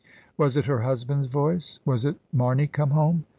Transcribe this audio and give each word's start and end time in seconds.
Was 0.35 0.57
it 0.57 0.65
her 0.65 0.79
husband's 0.81 1.27
voice? 1.27 1.79
Was 1.85 2.05
it 2.05 2.15
Mamey 2.33 2.65
come 2.65 2.89
home? 2.89 3.25